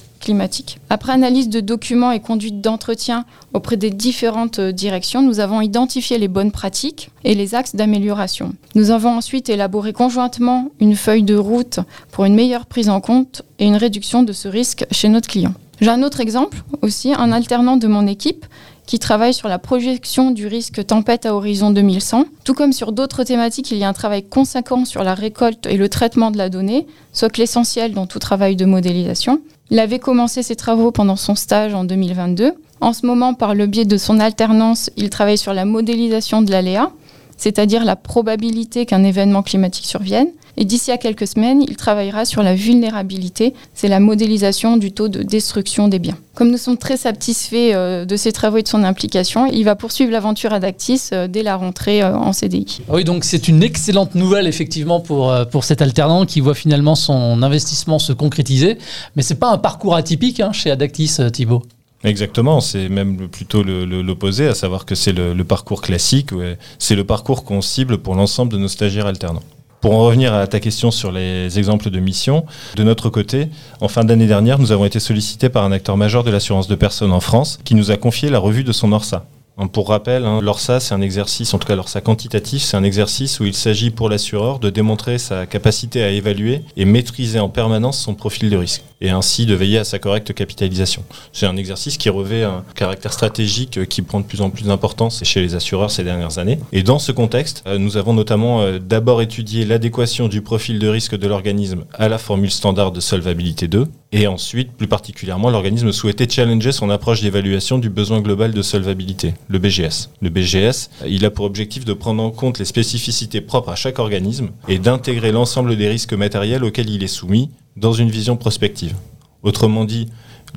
Après 0.89 1.11
analyse 1.11 1.49
de 1.49 1.59
documents 1.59 2.11
et 2.11 2.19
conduite 2.19 2.61
d'entretien 2.61 3.25
auprès 3.53 3.77
des 3.77 3.89
différentes 3.89 4.59
euh, 4.59 4.71
directions, 4.71 5.21
nous 5.21 5.39
avons 5.39 5.61
identifié 5.61 6.17
les 6.17 6.27
bonnes 6.27 6.51
pratiques 6.51 7.09
et 7.23 7.35
les 7.35 7.55
axes 7.55 7.75
d'amélioration. 7.75 8.53
Nous 8.75 8.91
avons 8.91 9.17
ensuite 9.17 9.49
élaboré 9.49 9.91
conjointement 9.91 10.69
une 10.79 10.95
feuille 10.95 11.23
de 11.23 11.35
route 11.35 11.79
pour 12.11 12.25
une 12.25 12.35
meilleure 12.35 12.65
prise 12.65 12.89
en 12.89 13.01
compte 13.01 13.41
et 13.59 13.65
une 13.65 13.75
réduction 13.75 14.23
de 14.23 14.33
ce 14.33 14.47
risque 14.47 14.85
chez 14.91 15.09
notre 15.09 15.27
client. 15.27 15.53
J'ai 15.81 15.89
un 15.89 16.03
autre 16.03 16.21
exemple 16.21 16.63
aussi, 16.81 17.13
un 17.13 17.31
alternant 17.31 17.77
de 17.77 17.87
mon 17.87 18.07
équipe 18.07 18.45
qui 18.85 18.99
travaille 18.99 19.33
sur 19.33 19.47
la 19.47 19.59
projection 19.59 20.31
du 20.31 20.47
risque 20.47 20.85
tempête 20.85 21.25
à 21.25 21.35
horizon 21.35 21.71
2100. 21.71 22.25
Tout 22.43 22.53
comme 22.53 22.73
sur 22.73 22.91
d'autres 22.91 23.23
thématiques, 23.23 23.71
il 23.71 23.77
y 23.77 23.83
a 23.83 23.89
un 23.89 23.93
travail 23.93 24.23
conséquent 24.23 24.85
sur 24.85 25.03
la 25.03 25.13
récolte 25.13 25.65
et 25.65 25.77
le 25.77 25.89
traitement 25.89 26.31
de 26.31 26.37
la 26.37 26.49
donnée, 26.49 26.85
soit 27.11 27.37
l'essentiel 27.37 27.93
dans 27.93 28.07
tout 28.07 28.19
travail 28.19 28.55
de 28.55 28.65
modélisation. 28.65 29.41
Il 29.69 29.79
avait 29.79 29.99
commencé 29.99 30.43
ses 30.43 30.55
travaux 30.55 30.91
pendant 30.91 31.15
son 31.15 31.35
stage 31.35 31.73
en 31.73 31.83
2022. 31.83 32.53
En 32.81 32.93
ce 32.93 33.05
moment, 33.05 33.33
par 33.33 33.55
le 33.55 33.65
biais 33.65 33.85
de 33.85 33.97
son 33.97 34.19
alternance, 34.19 34.89
il 34.97 35.09
travaille 35.09 35.37
sur 35.37 35.53
la 35.53 35.65
modélisation 35.65 36.41
de 36.41 36.51
l'aléa, 36.51 36.91
c'est-à-dire 37.37 37.85
la 37.85 37.95
probabilité 37.95 38.85
qu'un 38.85 39.03
événement 39.03 39.41
climatique 39.41 39.85
survienne. 39.85 40.27
Et 40.55 40.65
d'ici 40.65 40.91
à 40.91 40.97
quelques 40.97 41.27
semaines, 41.27 41.63
il 41.67 41.75
travaillera 41.77 42.25
sur 42.25 42.43
la 42.43 42.53
vulnérabilité, 42.53 43.53
c'est 43.73 43.87
la 43.87 43.99
modélisation 43.99 44.77
du 44.77 44.91
taux 44.91 45.07
de 45.07 45.23
destruction 45.23 45.87
des 45.87 45.99
biens. 45.99 46.17
Comme 46.35 46.51
nous 46.51 46.57
sommes 46.57 46.77
très 46.77 46.97
satisfaits 46.97 47.73
euh, 47.73 48.05
de 48.05 48.15
ses 48.15 48.31
travaux 48.31 48.57
et 48.57 48.63
de 48.63 48.67
son 48.67 48.83
implication, 48.83 49.47
il 49.47 49.63
va 49.63 49.75
poursuivre 49.75 50.11
l'aventure 50.11 50.53
Adactis 50.53 51.09
euh, 51.11 51.27
dès 51.27 51.43
la 51.43 51.55
rentrée 51.55 52.03
euh, 52.03 52.15
en 52.15 52.33
CDI. 52.33 52.81
Ah 52.87 52.93
oui, 52.95 53.03
donc 53.03 53.23
c'est 53.23 53.47
une 53.47 53.63
excellente 53.63 54.13
nouvelle 54.15 54.47
effectivement 54.47 54.99
pour, 54.99 55.33
pour 55.51 55.63
cet 55.63 55.81
alternant 55.81 56.25
qui 56.25 56.39
voit 56.39 56.55
finalement 56.55 56.95
son 56.95 57.41
investissement 57.41 57.97
se 57.97 58.13
concrétiser. 58.13 58.77
Mais 59.15 59.23
ce 59.23 59.33
n'est 59.33 59.39
pas 59.39 59.51
un 59.51 59.57
parcours 59.57 59.95
atypique 59.95 60.39
hein, 60.39 60.51
chez 60.51 60.69
Adactis, 60.69 61.17
Thibault. 61.31 61.63
Exactement, 62.03 62.59
c'est 62.59 62.89
même 62.89 63.29
plutôt 63.29 63.63
l'opposé, 63.63 64.47
à 64.47 64.55
savoir 64.55 64.85
que 64.85 64.93
c'est 64.93 65.13
le, 65.13 65.33
le, 65.33 65.43
parcours 65.45 65.81
classique, 65.81 66.31
c'est 66.77 66.95
le 66.95 67.05
parcours 67.05 67.45
qu'on 67.45 67.61
cible 67.61 67.97
pour 67.97 68.15
l'ensemble 68.15 68.51
de 68.51 68.57
nos 68.57 68.67
stagiaires 68.67 69.05
alternants. 69.05 69.43
Pour 69.83 69.95
en 69.95 70.05
revenir 70.05 70.33
à 70.33 70.47
ta 70.47 70.61
question 70.61 70.91
sur 70.91 71.11
les 71.11 71.59
exemples 71.59 71.89
de 71.89 71.99
missions, 71.99 72.45
de 72.77 72.83
notre 72.83 73.09
côté, 73.09 73.49
en 73.81 73.89
fin 73.89 74.05
d'année 74.05 74.27
dernière, 74.27 74.57
nous 74.57 74.71
avons 74.71 74.85
été 74.85 75.01
sollicités 75.01 75.49
par 75.49 75.65
un 75.65 75.73
acteur 75.73 75.97
majeur 75.97 76.23
de 76.23 76.31
l'assurance 76.31 76.69
de 76.69 76.75
personnes 76.75 77.11
en 77.11 77.19
France 77.19 77.59
qui 77.65 77.75
nous 77.75 77.91
a 77.91 77.97
confié 77.97 78.29
la 78.29 78.39
revue 78.39 78.63
de 78.63 78.71
son 78.71 78.93
ORSA. 78.93 79.25
Pour 79.71 79.89
rappel, 79.89 80.25
hein, 80.25 80.41
l'ORSA, 80.41 80.79
c'est 80.79 80.95
un 80.95 81.01
exercice, 81.01 81.53
en 81.53 81.59
tout 81.59 81.67
cas 81.67 81.75
l'ORSA 81.75 82.01
quantitatif, 82.01 82.63
c'est 82.63 82.75
un 82.75 82.83
exercice 82.83 83.39
où 83.39 83.45
il 83.45 83.53
s'agit 83.53 83.91
pour 83.91 84.09
l'assureur 84.09 84.57
de 84.57 84.71
démontrer 84.71 85.19
sa 85.19 85.45
capacité 85.45 86.03
à 86.03 86.09
évaluer 86.09 86.61
et 86.75 86.85
maîtriser 86.85 87.39
en 87.39 87.49
permanence 87.49 87.99
son 87.99 88.15
profil 88.15 88.49
de 88.49 88.57
risque 88.57 88.83
et 88.99 89.11
ainsi 89.11 89.45
de 89.45 89.53
veiller 89.53 89.77
à 89.77 89.83
sa 89.83 89.99
correcte 89.99 90.33
capitalisation. 90.33 91.03
C'est 91.33 91.45
un 91.45 91.55
exercice 91.55 91.97
qui 91.97 92.09
revêt 92.09 92.43
un 92.43 92.63
caractère 92.73 93.13
stratégique 93.13 93.87
qui 93.87 94.01
prend 94.01 94.21
de 94.21 94.25
plus 94.25 94.41
en 94.41 94.49
plus 94.49 94.63
d'importance 94.63 95.23
chez 95.23 95.41
les 95.41 95.53
assureurs 95.53 95.91
ces 95.91 96.03
dernières 96.03 96.39
années. 96.39 96.57
Et 96.71 96.81
dans 96.81 96.99
ce 96.99 97.11
contexte, 97.11 97.63
euh, 97.67 97.77
nous 97.77 97.97
avons 97.97 98.13
notamment 98.13 98.61
euh, 98.61 98.79
d'abord 98.79 99.21
étudié 99.21 99.65
l'adéquation 99.65 100.29
du 100.29 100.41
profil 100.41 100.79
de 100.79 100.87
risque 100.87 101.15
de 101.15 101.27
l'organisme 101.27 101.83
à 101.93 102.07
la 102.07 102.17
formule 102.17 102.51
standard 102.51 102.91
de 102.91 103.01
solvabilité 103.01 103.67
2, 103.67 103.87
et 104.13 104.27
ensuite, 104.27 104.71
plus 104.73 104.87
particulièrement, 104.87 105.49
l'organisme 105.49 105.91
souhaitait 105.91 106.29
challenger 106.29 106.71
son 106.71 106.91
approche 106.91 107.21
d'évaluation 107.21 107.79
du 107.79 107.89
besoin 107.89 108.21
global 108.21 108.53
de 108.53 108.61
solvabilité, 108.61 109.33
le 109.47 109.57
BGS. 109.57 110.11
Le 110.21 110.29
BGS, 110.29 110.91
il 111.07 111.25
a 111.25 111.31
pour 111.31 111.45
objectif 111.45 111.83
de 111.83 111.93
prendre 111.93 112.21
en 112.21 112.29
compte 112.29 112.59
les 112.59 112.65
spécificités 112.65 113.41
propres 113.41 113.69
à 113.69 113.75
chaque 113.75 113.97
organisme 113.97 114.49
et 114.67 114.77
d'intégrer 114.77 115.31
l'ensemble 115.31 115.75
des 115.75 115.89
risques 115.89 116.13
matériels 116.13 116.63
auxquels 116.63 116.91
il 116.91 117.03
est 117.03 117.07
soumis 117.07 117.49
dans 117.75 117.93
une 117.93 118.11
vision 118.11 118.37
prospective. 118.37 118.93
Autrement 119.41 119.83
dit, 119.83 120.05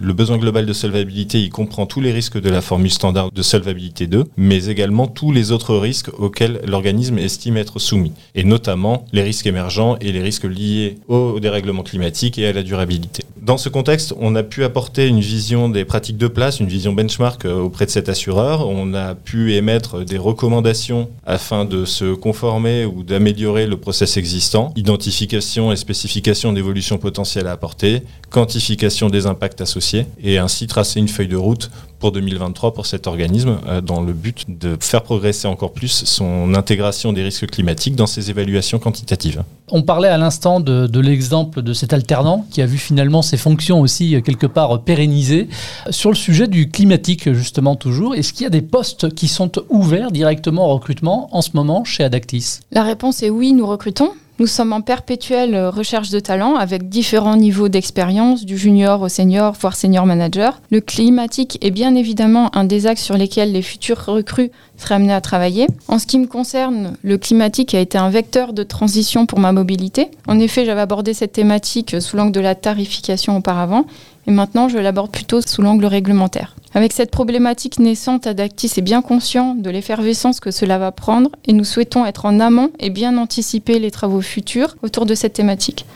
Le 0.00 0.12
besoin 0.12 0.36
global 0.36 0.66
de 0.66 0.72
solvabilité, 0.74 1.40
il 1.40 1.48
comprend 1.48 1.86
tous 1.86 2.02
les 2.02 2.12
risques 2.12 2.38
de 2.38 2.50
la 2.50 2.60
formule 2.60 2.90
standard 2.90 3.30
de 3.32 3.42
solvabilité 3.42 4.06
2, 4.06 4.24
mais 4.36 4.66
également 4.66 5.06
tous 5.06 5.32
les 5.32 5.52
autres 5.52 5.74
risques 5.76 6.10
auxquels 6.18 6.60
l'organisme 6.66 7.18
estime 7.18 7.56
être 7.56 7.78
soumis, 7.78 8.12
et 8.34 8.44
notamment 8.44 9.06
les 9.12 9.22
risques 9.22 9.46
émergents 9.46 9.96
et 10.02 10.12
les 10.12 10.20
risques 10.20 10.44
liés 10.44 10.98
au 11.08 11.40
dérèglement 11.40 11.82
climatique 11.82 12.38
et 12.38 12.46
à 12.46 12.52
la 12.52 12.62
durabilité. 12.62 13.24
Dans 13.40 13.58
ce 13.58 13.68
contexte, 13.68 14.12
on 14.18 14.34
a 14.34 14.42
pu 14.42 14.64
apporter 14.64 15.06
une 15.06 15.20
vision 15.20 15.68
des 15.68 15.84
pratiques 15.84 16.16
de 16.18 16.26
place, 16.26 16.58
une 16.58 16.66
vision 16.66 16.92
benchmark 16.92 17.44
euh, 17.44 17.60
auprès 17.60 17.86
de 17.86 17.90
cet 17.90 18.08
assureur. 18.08 18.68
On 18.68 18.92
a 18.92 19.14
pu 19.14 19.54
émettre 19.54 20.04
des 20.04 20.18
recommandations 20.18 21.08
afin 21.24 21.64
de 21.64 21.84
se 21.84 22.12
conformer 22.12 22.84
ou 22.86 23.04
d'améliorer 23.04 23.68
le 23.68 23.76
process 23.76 24.16
existant, 24.16 24.72
identification 24.74 25.70
et 25.70 25.76
spécification 25.76 26.52
d'évolution 26.52 26.98
potentielle 26.98 27.46
à 27.46 27.52
apporter, 27.52 28.02
quantification 28.30 29.10
des 29.10 29.26
impacts 29.26 29.60
associés, 29.60 29.85
et 29.94 30.38
ainsi 30.38 30.66
tracer 30.66 31.00
une 31.00 31.08
feuille 31.08 31.28
de 31.28 31.36
route 31.36 31.70
pour 31.98 32.12
2023 32.12 32.74
pour 32.74 32.86
cet 32.86 33.06
organisme 33.06 33.58
euh, 33.66 33.80
dans 33.80 34.02
le 34.02 34.12
but 34.12 34.44
de 34.48 34.76
faire 34.80 35.02
progresser 35.02 35.48
encore 35.48 35.72
plus 35.72 36.04
son 36.04 36.54
intégration 36.54 37.12
des 37.12 37.22
risques 37.22 37.46
climatiques 37.46 37.96
dans 37.96 38.06
ses 38.06 38.30
évaluations 38.30 38.78
quantitatives. 38.78 39.42
On 39.70 39.82
parlait 39.82 40.08
à 40.08 40.18
l'instant 40.18 40.60
de, 40.60 40.86
de 40.86 41.00
l'exemple 41.00 41.62
de 41.62 41.72
cet 41.72 41.92
alternant 41.92 42.46
qui 42.50 42.62
a 42.62 42.66
vu 42.66 42.78
finalement 42.78 43.22
ses 43.22 43.36
fonctions 43.36 43.80
aussi 43.80 44.14
euh, 44.14 44.20
quelque 44.20 44.46
part 44.46 44.82
pérennisées. 44.82 45.48
Sur 45.90 46.10
le 46.10 46.16
sujet 46.16 46.48
du 46.48 46.68
climatique 46.68 47.32
justement 47.32 47.76
toujours, 47.76 48.14
est-ce 48.14 48.32
qu'il 48.32 48.44
y 48.44 48.46
a 48.46 48.50
des 48.50 48.62
postes 48.62 49.14
qui 49.14 49.28
sont 49.28 49.52
ouverts 49.70 50.10
directement 50.10 50.66
au 50.70 50.74
recrutement 50.74 51.28
en 51.32 51.40
ce 51.40 51.50
moment 51.54 51.84
chez 51.84 52.04
Adactis? 52.04 52.60
La 52.72 52.82
réponse 52.82 53.22
est 53.22 53.30
oui, 53.30 53.52
nous 53.52 53.66
recrutons. 53.66 54.12
Nous 54.38 54.46
sommes 54.46 54.74
en 54.74 54.82
perpétuelle 54.82 55.56
recherche 55.68 56.10
de 56.10 56.20
talents 56.20 56.56
avec 56.56 56.90
différents 56.90 57.36
niveaux 57.36 57.70
d'expérience, 57.70 58.44
du 58.44 58.58
junior 58.58 59.00
au 59.00 59.08
senior, 59.08 59.54
voire 59.58 59.74
senior 59.74 60.04
manager. 60.04 60.60
Le 60.70 60.82
climatique 60.82 61.56
est 61.62 61.70
bien 61.70 61.94
évidemment 61.94 62.54
un 62.54 62.64
des 62.64 62.86
axes 62.86 63.02
sur 63.02 63.16
lesquels 63.16 63.52
les 63.52 63.62
futurs 63.62 64.04
recrues 64.04 64.50
seraient 64.76 64.96
amenés 64.96 65.14
à 65.14 65.22
travailler. 65.22 65.68
En 65.88 65.98
ce 65.98 66.06
qui 66.06 66.18
me 66.18 66.26
concerne, 66.26 66.98
le 67.02 67.16
climatique 67.16 67.74
a 67.74 67.80
été 67.80 67.96
un 67.96 68.10
vecteur 68.10 68.52
de 68.52 68.62
transition 68.62 69.24
pour 69.24 69.38
ma 69.38 69.52
mobilité. 69.52 70.10
En 70.28 70.38
effet, 70.38 70.66
j'avais 70.66 70.82
abordé 70.82 71.14
cette 71.14 71.32
thématique 71.32 71.98
sous 72.02 72.18
l'angle 72.18 72.32
de 72.32 72.40
la 72.40 72.54
tarification 72.54 73.38
auparavant 73.38 73.86
et 74.26 74.32
maintenant 74.32 74.68
je 74.68 74.76
l'aborde 74.76 75.12
plutôt 75.12 75.40
sous 75.40 75.62
l'angle 75.62 75.86
réglementaire. 75.86 76.56
Avec 76.76 76.92
cette 76.92 77.10
problématique 77.10 77.78
naissante, 77.78 78.26
Adactis 78.26 78.70
est 78.76 78.82
bien 78.82 79.00
conscient 79.00 79.54
de 79.54 79.70
l'effervescence 79.70 80.40
que 80.40 80.50
cela 80.50 80.76
va 80.76 80.92
prendre 80.92 81.30
et 81.46 81.54
nous 81.54 81.64
souhaitons 81.64 82.04
être 82.04 82.26
en 82.26 82.38
amont 82.38 82.70
et 82.78 82.90
bien 82.90 83.16
anticiper 83.16 83.78
les 83.78 83.90
travaux 83.90 84.20
futurs 84.20 84.76
autour 84.82 85.06
de 85.06 85.14
cette 85.14 85.32
thématique. 85.32 85.86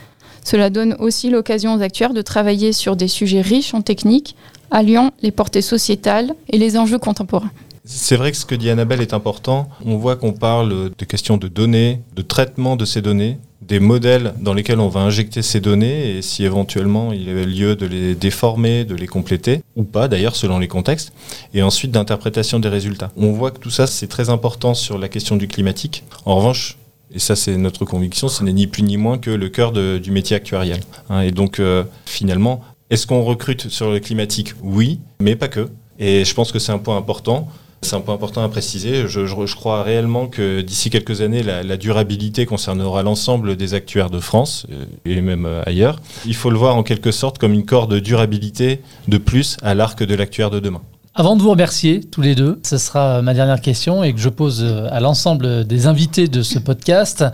Cela 0.43 0.71
donne 0.71 0.95
aussi 0.97 1.29
l'occasion 1.29 1.75
aux 1.75 1.83
actuaires 1.83 2.15
de 2.15 2.23
travailler 2.23 2.73
sur 2.73 2.95
des 2.95 3.07
sujets 3.07 3.41
riches 3.41 3.75
en 3.75 3.83
techniques, 3.83 4.35
alliant 4.71 5.11
les 5.21 5.29
portées 5.29 5.61
sociétales 5.61 6.33
et 6.49 6.57
les 6.57 6.79
enjeux 6.79 6.97
contemporains. 6.97 7.51
C'est 7.85 8.15
vrai 8.15 8.31
que 8.31 8.37
ce 8.37 8.47
que 8.47 8.55
dit 8.55 8.71
Annabelle 8.71 9.01
est 9.01 9.13
important. 9.13 9.69
On 9.85 9.97
voit 9.97 10.15
qu'on 10.15 10.33
parle 10.33 10.89
de 10.97 11.05
questions 11.05 11.37
de 11.37 11.47
données, 11.47 12.01
de 12.15 12.23
traitement 12.23 12.75
de 12.75 12.85
ces 12.85 13.03
données, 13.03 13.37
des 13.71 13.79
modèles 13.79 14.33
dans 14.41 14.53
lesquels 14.53 14.81
on 14.81 14.89
va 14.89 14.99
injecter 14.99 15.41
ces 15.41 15.61
données 15.61 16.17
et 16.17 16.21
si 16.21 16.43
éventuellement 16.43 17.13
il 17.13 17.25
y 17.25 17.29
avait 17.29 17.45
lieu 17.45 17.77
de 17.77 17.85
les 17.85 18.15
déformer, 18.15 18.83
de 18.83 18.95
les 18.95 19.07
compléter, 19.07 19.63
ou 19.77 19.83
pas 19.83 20.09
d'ailleurs 20.09 20.35
selon 20.35 20.59
les 20.59 20.67
contextes, 20.67 21.13
et 21.53 21.63
ensuite 21.63 21.91
d'interprétation 21.91 22.59
des 22.59 22.67
résultats. 22.67 23.11
On 23.15 23.31
voit 23.31 23.49
que 23.49 23.59
tout 23.59 23.69
ça 23.69 23.87
c'est 23.87 24.07
très 24.07 24.29
important 24.29 24.73
sur 24.73 24.97
la 24.97 25.07
question 25.07 25.37
du 25.37 25.47
climatique. 25.47 26.03
En 26.25 26.35
revanche, 26.35 26.77
et 27.15 27.19
ça 27.19 27.37
c'est 27.37 27.55
notre 27.55 27.85
conviction, 27.85 28.27
ce 28.27 28.43
n'est 28.43 28.51
ni 28.51 28.67
plus 28.67 28.83
ni 28.83 28.97
moins 28.97 29.17
que 29.17 29.31
le 29.31 29.47
cœur 29.47 29.71
du 29.71 30.11
métier 30.11 30.35
actuarial. 30.35 30.81
Hein. 31.09 31.21
et 31.21 31.31
donc 31.31 31.61
euh, 31.61 31.85
finalement, 32.05 32.61
est-ce 32.89 33.07
qu'on 33.07 33.23
recrute 33.23 33.69
sur 33.69 33.89
le 33.89 34.01
climatique? 34.01 34.53
Oui, 34.61 34.99
mais 35.21 35.37
pas 35.37 35.47
que. 35.47 35.69
Et 35.97 36.25
je 36.25 36.33
pense 36.33 36.51
que 36.51 36.59
c'est 36.59 36.73
un 36.73 36.77
point 36.77 36.97
important. 36.97 37.47
C'est 37.83 37.95
un 37.95 38.01
point 38.01 38.13
important 38.13 38.43
à 38.43 38.49
préciser. 38.49 39.07
Je, 39.07 39.55
crois 39.55 39.81
réellement 39.81 40.27
que 40.27 40.61
d'ici 40.61 40.89
quelques 40.89 41.21
années, 41.21 41.41
la, 41.41 41.77
durabilité 41.77 42.45
concernera 42.45 43.01
l'ensemble 43.01 43.55
des 43.55 43.73
actuaires 43.73 44.11
de 44.11 44.19
France 44.19 44.67
euh, 44.71 44.85
et 45.05 45.19
même 45.21 45.45
euh, 45.45 45.63
ailleurs. 45.65 45.99
Il 46.25 46.35
faut 46.35 46.51
le 46.51 46.57
voir 46.57 46.75
en 46.75 46.83
quelque 46.83 47.11
sorte 47.11 47.39
comme 47.39 47.53
une 47.53 47.65
corde 47.65 47.91
de 47.93 47.99
durabilité 47.99 48.81
de 49.07 49.17
plus 49.17 49.57
à 49.63 49.73
l'arc 49.73 50.03
de 50.03 50.13
l'actuaire 50.13 50.51
de 50.51 50.59
demain. 50.59 50.81
Avant 51.13 51.35
de 51.35 51.41
vous 51.41 51.49
remercier 51.49 51.99
tous 51.99 52.21
les 52.21 52.35
deux, 52.35 52.57
ce 52.63 52.77
sera 52.77 53.21
ma 53.21 53.33
dernière 53.33 53.59
question 53.59 54.01
et 54.01 54.13
que 54.13 54.19
je 54.19 54.29
pose 54.29 54.63
euh, 54.63 54.87
à 54.91 55.01
l'ensemble 55.01 55.67
des 55.67 55.85
invités 55.85 56.29
de 56.29 56.41
ce 56.41 56.57
podcast. 56.57 57.25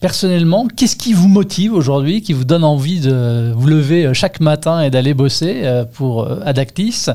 Personnellement, 0.00 0.66
qu'est-ce 0.74 0.96
qui 0.96 1.12
vous 1.12 1.28
motive 1.28 1.74
aujourd'hui, 1.74 2.22
qui 2.22 2.32
vous 2.32 2.46
donne 2.46 2.64
envie 2.64 2.98
de 2.98 3.52
vous 3.54 3.66
lever 3.66 4.06
euh, 4.06 4.14
chaque 4.14 4.40
matin 4.40 4.80
et 4.80 4.88
d'aller 4.88 5.12
bosser 5.12 5.60
euh, 5.64 5.84
pour 5.84 6.26
Adactis? 6.46 7.08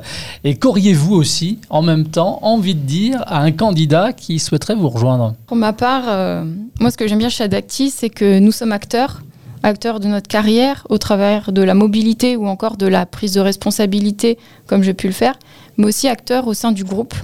Et 0.44 0.54
qu'auriez-vous 0.54 1.16
aussi, 1.16 1.58
en 1.72 1.82
même 1.82 2.06
temps, 2.06 2.38
envie 2.44 2.76
de 2.76 2.86
dire 2.86 3.24
à 3.26 3.42
un 3.42 3.52
candidat 3.52 4.14
qui 4.14 4.38
souhaiterait 4.38 4.76
vous 4.76 4.90
rejoindre? 4.90 5.34
Pour 5.48 5.58
ma 5.58 5.74
part, 5.74 6.46
moi 6.80 6.92
ce 6.92 6.98
que 6.98 7.08
j'aime 7.08 7.18
bien 7.18 7.30
chez 7.30 7.46
Adactis, 7.46 7.90
c'est 7.90 8.12
que 8.12 8.38
nous 8.38 8.52
sommes 8.52 8.74
acteurs 8.74 9.22
acteurs 9.64 10.00
de 10.00 10.08
notre 10.08 10.28
carrière 10.28 10.86
au 10.90 10.98
travers 10.98 11.52
de 11.52 11.62
la 11.62 11.74
mobilité 11.74 12.36
ou 12.36 12.48
encore 12.48 12.78
de 12.78 12.88
la 12.88 13.06
prise 13.06 13.34
de 13.34 13.42
responsabilité, 13.42 14.38
comme 14.68 14.84
j'ai 14.84 14.94
pu 14.94 15.08
le 15.08 15.14
faire, 15.14 15.38
mais 15.82 15.88
aussi 15.88 16.08
acteurs 16.08 16.48
au 16.48 16.54
sein 16.54 16.72
du 16.72 16.84
groupe. 16.84 17.16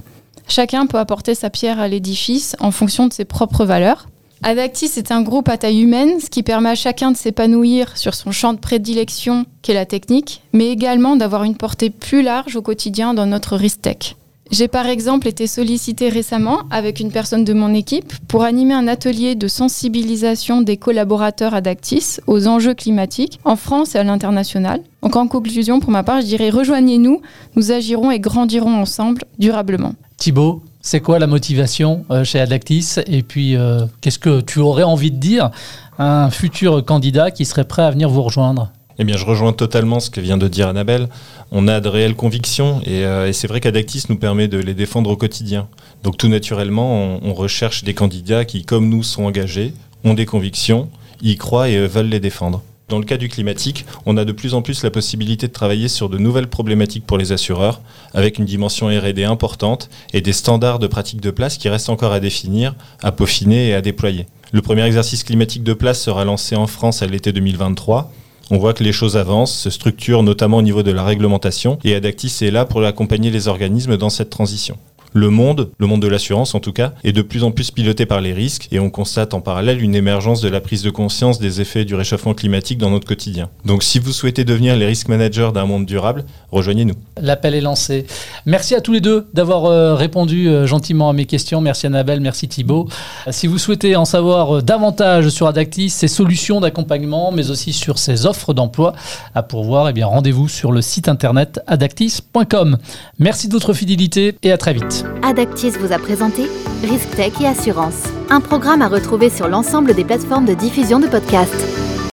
Chacun 0.48 0.86
peut 0.86 0.98
apporter 0.98 1.34
sa 1.36 1.48
pierre 1.48 1.78
à 1.78 1.86
l'édifice 1.86 2.56
en 2.58 2.72
fonction 2.72 3.06
de 3.06 3.12
ses 3.12 3.24
propres 3.24 3.64
valeurs. 3.64 4.08
Adactis 4.42 4.90
est 4.96 5.12
un 5.12 5.22
groupe 5.22 5.48
à 5.48 5.58
taille 5.58 5.80
humaine, 5.80 6.20
ce 6.20 6.28
qui 6.28 6.42
permet 6.42 6.70
à 6.70 6.74
chacun 6.74 7.12
de 7.12 7.16
s'épanouir 7.16 7.96
sur 7.96 8.14
son 8.14 8.32
champ 8.32 8.54
de 8.54 8.58
prédilection, 8.58 9.46
qui 9.62 9.70
est 9.70 9.74
la 9.74 9.86
technique, 9.86 10.42
mais 10.52 10.70
également 10.70 11.16
d'avoir 11.16 11.44
une 11.44 11.56
portée 11.56 11.90
plus 11.90 12.22
large 12.22 12.56
au 12.56 12.62
quotidien 12.62 13.14
dans 13.14 13.26
notre 13.26 13.56
risk 13.56 13.82
tech. 13.82 14.16
J'ai 14.50 14.66
par 14.68 14.86
exemple 14.86 15.28
été 15.28 15.46
sollicité 15.46 16.08
récemment 16.08 16.60
avec 16.70 17.00
une 17.00 17.12
personne 17.12 17.44
de 17.44 17.52
mon 17.52 17.74
équipe 17.74 18.14
pour 18.28 18.44
animer 18.44 18.72
un 18.72 18.88
atelier 18.88 19.34
de 19.34 19.46
sensibilisation 19.46 20.62
des 20.62 20.78
collaborateurs 20.78 21.52
Adactis 21.52 22.16
aux 22.26 22.46
enjeux 22.46 22.72
climatiques 22.72 23.40
en 23.44 23.56
France 23.56 23.94
et 23.94 23.98
à 23.98 24.04
l'international. 24.04 24.80
Donc 25.02 25.16
en 25.16 25.28
conclusion, 25.28 25.80
pour 25.80 25.90
ma 25.90 26.02
part, 26.02 26.22
je 26.22 26.26
dirais 26.26 26.48
rejoignez-nous, 26.48 27.20
nous 27.56 27.72
agirons 27.72 28.10
et 28.10 28.20
grandirons 28.20 28.74
ensemble 28.74 29.22
durablement. 29.38 29.92
Thibaut, 30.16 30.62
c'est 30.80 31.00
quoi 31.00 31.18
la 31.18 31.26
motivation 31.26 32.06
euh, 32.10 32.24
chez 32.24 32.40
Adactis? 32.40 32.96
Et 33.06 33.22
puis, 33.22 33.54
euh, 33.54 33.84
qu'est-ce 34.00 34.18
que 34.18 34.40
tu 34.40 34.60
aurais 34.60 34.82
envie 34.82 35.10
de 35.10 35.18
dire 35.18 35.50
à 35.98 36.24
un 36.24 36.30
futur 36.30 36.82
candidat 36.84 37.30
qui 37.30 37.44
serait 37.44 37.64
prêt 37.64 37.82
à 37.82 37.90
venir 37.90 38.08
vous 38.08 38.22
rejoindre? 38.22 38.72
Eh 38.98 39.04
bien, 39.04 39.16
je 39.16 39.24
rejoins 39.24 39.52
totalement 39.52 40.00
ce 40.00 40.10
que 40.10 40.20
vient 40.20 40.36
de 40.36 40.48
dire 40.48 40.66
Annabelle. 40.68 41.08
On 41.52 41.68
a 41.68 41.80
de 41.80 41.88
réelles 41.88 42.16
convictions 42.16 42.80
et, 42.84 43.04
euh, 43.04 43.32
c'est 43.32 43.46
vrai 43.46 43.60
qu'Adactis 43.60 44.04
nous 44.08 44.16
permet 44.16 44.48
de 44.48 44.58
les 44.58 44.74
défendre 44.74 45.10
au 45.10 45.16
quotidien. 45.16 45.68
Donc 46.02 46.16
tout 46.16 46.28
naturellement, 46.28 47.20
on, 47.22 47.32
recherche 47.32 47.84
des 47.84 47.94
candidats 47.94 48.44
qui, 48.44 48.64
comme 48.64 48.88
nous, 48.88 49.04
sont 49.04 49.24
engagés, 49.24 49.72
ont 50.02 50.14
des 50.14 50.26
convictions, 50.26 50.88
y 51.22 51.36
croient 51.36 51.68
et 51.68 51.76
euh, 51.76 51.86
veulent 51.86 52.08
les 52.08 52.18
défendre. 52.18 52.62
Dans 52.88 52.98
le 52.98 53.04
cas 53.04 53.18
du 53.18 53.28
climatique, 53.28 53.84
on 54.06 54.16
a 54.16 54.24
de 54.24 54.32
plus 54.32 54.54
en 54.54 54.62
plus 54.62 54.82
la 54.82 54.90
possibilité 54.90 55.46
de 55.46 55.52
travailler 55.52 55.88
sur 55.88 56.08
de 56.08 56.18
nouvelles 56.18 56.48
problématiques 56.48 57.06
pour 57.06 57.18
les 57.18 57.30
assureurs, 57.30 57.80
avec 58.14 58.38
une 58.38 58.46
dimension 58.46 58.88
RD 58.88 59.20
importante 59.20 59.90
et 60.12 60.22
des 60.22 60.32
standards 60.32 60.78
de 60.80 60.86
pratique 60.86 61.20
de 61.20 61.30
place 61.30 61.58
qui 61.58 61.68
restent 61.68 61.90
encore 61.90 62.12
à 62.12 62.18
définir, 62.18 62.74
à 63.02 63.12
peaufiner 63.12 63.68
et 63.68 63.74
à 63.74 63.82
déployer. 63.82 64.26
Le 64.52 64.62
premier 64.62 64.84
exercice 64.84 65.22
climatique 65.22 65.62
de 65.62 65.74
place 65.74 66.02
sera 66.02 66.24
lancé 66.24 66.56
en 66.56 66.66
France 66.66 67.02
à 67.02 67.06
l'été 67.06 67.32
2023 67.32 68.10
on 68.50 68.58
voit 68.58 68.74
que 68.74 68.84
les 68.84 68.92
choses 68.92 69.16
avancent, 69.16 69.56
se 69.56 69.70
structurent 69.70 70.22
notamment 70.22 70.58
au 70.58 70.62
niveau 70.62 70.82
de 70.82 70.90
la 70.90 71.04
réglementation, 71.04 71.78
et 71.84 71.94
Adactis 71.94 72.32
est 72.42 72.50
là 72.50 72.64
pour 72.64 72.84
accompagner 72.84 73.30
les 73.30 73.48
organismes 73.48 73.96
dans 73.96 74.10
cette 74.10 74.30
transition. 74.30 74.78
Le 75.12 75.30
monde, 75.30 75.70
le 75.78 75.86
monde 75.86 76.02
de 76.02 76.08
l'assurance 76.08 76.54
en 76.54 76.60
tout 76.60 76.72
cas, 76.72 76.92
est 77.04 77.12
de 77.12 77.22
plus 77.22 77.44
en 77.44 77.50
plus 77.50 77.70
piloté 77.70 78.06
par 78.06 78.20
les 78.20 78.32
risques 78.32 78.68
et 78.72 78.78
on 78.78 78.90
constate 78.90 79.34
en 79.34 79.40
parallèle 79.40 79.82
une 79.82 79.94
émergence 79.94 80.40
de 80.40 80.48
la 80.48 80.60
prise 80.60 80.82
de 80.82 80.90
conscience 80.90 81.38
des 81.38 81.60
effets 81.60 81.84
du 81.84 81.94
réchauffement 81.94 82.34
climatique 82.34 82.78
dans 82.78 82.90
notre 82.90 83.06
quotidien. 83.06 83.48
Donc 83.64 83.82
si 83.82 83.98
vous 83.98 84.12
souhaitez 84.12 84.44
devenir 84.44 84.76
les 84.76 84.86
risk 84.86 85.08
managers 85.08 85.50
d'un 85.54 85.66
monde 85.66 85.86
durable, 85.86 86.24
rejoignez-nous. 86.50 86.94
L'appel 87.20 87.54
est 87.54 87.60
lancé. 87.60 88.06
Merci 88.46 88.74
à 88.74 88.80
tous 88.80 88.92
les 88.92 89.00
deux 89.00 89.26
d'avoir 89.32 89.64
euh, 89.64 89.94
répondu 89.94 90.48
euh, 90.48 90.66
gentiment 90.66 91.08
à 91.08 91.12
mes 91.12 91.26
questions. 91.26 91.60
Merci 91.60 91.86
Annabelle, 91.86 92.20
merci 92.20 92.48
Thibault. 92.48 92.88
Si 93.30 93.46
vous 93.46 93.58
souhaitez 93.58 93.96
en 93.96 94.04
savoir 94.04 94.56
euh, 94.56 94.62
davantage 94.62 95.28
sur 95.30 95.46
Adactis, 95.46 95.90
ses 95.90 96.08
solutions 96.08 96.60
d'accompagnement, 96.60 97.32
mais 97.32 97.50
aussi 97.50 97.72
sur 97.72 97.98
ses 97.98 98.26
offres 98.26 98.54
d'emploi 98.54 98.94
à 99.34 99.42
pourvoir, 99.42 99.88
eh 99.88 99.92
bien 99.92 100.06
rendez-vous 100.06 100.48
sur 100.48 100.72
le 100.72 100.82
site 100.82 101.08
internet 101.08 101.60
adactis.com. 101.66 102.78
Merci 103.18 103.48
de 103.48 103.52
votre 103.52 103.72
fidélité 103.72 104.36
et 104.42 104.52
à 104.52 104.58
très 104.58 104.74
vite. 104.74 104.97
Adactis 105.22 105.70
vous 105.78 105.92
a 105.92 105.98
présenté 105.98 106.48
Risk 106.82 107.10
Tech 107.16 107.32
et 107.40 107.46
Assurance, 107.46 108.04
un 108.30 108.40
programme 108.40 108.82
à 108.82 108.88
retrouver 108.88 109.30
sur 109.30 109.48
l'ensemble 109.48 109.94
des 109.94 110.04
plateformes 110.04 110.46
de 110.46 110.54
diffusion 110.54 111.00
de 111.00 111.06
podcasts. 111.06 111.97